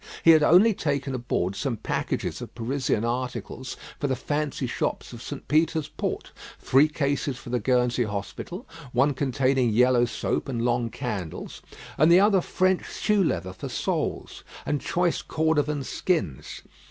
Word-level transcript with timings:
He 0.23 0.31
had 0.31 0.41
only 0.41 0.73
taken 0.73 1.13
aboard 1.13 1.55
some 1.55 1.77
packages 1.77 2.41
of 2.41 2.55
Parisian 2.55 3.05
articles 3.05 3.77
for 3.99 4.07
the 4.07 4.15
fancy 4.15 4.65
shops 4.65 5.13
of 5.13 5.21
St. 5.21 5.47
Peter's 5.47 5.89
Port; 5.89 6.31
three 6.57 6.87
cases 6.87 7.37
for 7.37 7.51
the 7.51 7.59
Guernsey 7.59 8.05
hospital, 8.05 8.67
one 8.93 9.13
containing 9.13 9.69
yellow 9.69 10.05
soap 10.05 10.49
and 10.49 10.65
long 10.65 10.89
candles, 10.89 11.61
and 11.99 12.11
the 12.11 12.19
other 12.19 12.41
French 12.41 12.91
shoe 12.99 13.23
leather 13.23 13.53
for 13.53 13.69
soles, 13.69 14.43
and 14.65 14.81
choice 14.81 15.21
Cordovan 15.21 15.83
skins. 15.83 16.63